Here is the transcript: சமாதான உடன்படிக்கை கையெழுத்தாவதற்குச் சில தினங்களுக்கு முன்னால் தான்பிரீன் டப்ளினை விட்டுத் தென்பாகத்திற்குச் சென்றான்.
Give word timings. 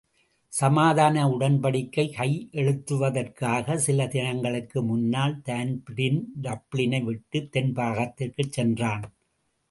சமாதான 0.53 1.25
உடன்படிக்கை 1.27 2.05
கையெழுத்தாவதற்குச் 2.11 3.75
சில 3.75 4.07
தினங்களுக்கு 4.07 4.83
முன்னால் 4.83 5.41
தான்பிரீன் 5.41 6.33
டப்ளினை 6.41 7.03
விட்டுத் 7.03 7.51
தென்பாகத்திற்குச் 7.55 8.51
சென்றான். 8.51 9.05